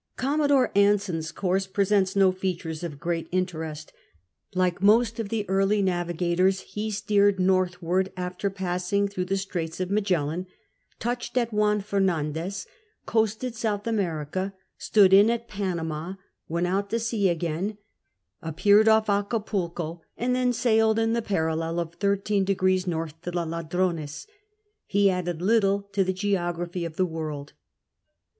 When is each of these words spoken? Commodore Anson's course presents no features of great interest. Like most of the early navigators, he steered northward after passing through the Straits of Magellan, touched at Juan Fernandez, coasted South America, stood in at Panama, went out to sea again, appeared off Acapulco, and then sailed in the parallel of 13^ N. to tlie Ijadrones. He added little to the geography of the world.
Commodore 0.17 0.71
Anson's 0.75 1.31
course 1.31 1.67
presents 1.67 2.15
no 2.15 2.31
features 2.31 2.83
of 2.83 2.99
great 2.99 3.29
interest. 3.31 3.93
Like 4.55 4.81
most 4.81 5.19
of 5.19 5.29
the 5.29 5.47
early 5.47 5.83
navigators, 5.83 6.61
he 6.61 6.89
steered 6.89 7.39
northward 7.39 8.11
after 8.17 8.49
passing 8.49 9.07
through 9.07 9.25
the 9.25 9.37
Straits 9.37 9.79
of 9.79 9.91
Magellan, 9.91 10.47
touched 10.97 11.37
at 11.37 11.53
Juan 11.53 11.81
Fernandez, 11.81 12.65
coasted 13.05 13.53
South 13.53 13.85
America, 13.85 14.55
stood 14.75 15.13
in 15.13 15.29
at 15.29 15.47
Panama, 15.47 16.15
went 16.47 16.65
out 16.65 16.89
to 16.89 16.97
sea 16.97 17.29
again, 17.29 17.77
appeared 18.41 18.87
off 18.87 19.07
Acapulco, 19.07 20.01
and 20.17 20.35
then 20.35 20.51
sailed 20.51 20.97
in 20.97 21.13
the 21.13 21.21
parallel 21.21 21.79
of 21.79 21.99
13^ 21.99 22.37
N. 22.37 22.45
to 22.45 22.55
tlie 22.55 23.17
Ijadrones. 23.23 24.25
He 24.87 25.11
added 25.11 25.43
little 25.43 25.83
to 25.91 26.03
the 26.03 26.11
geography 26.11 26.85
of 26.85 26.95
the 26.95 27.05
world. 27.05 27.53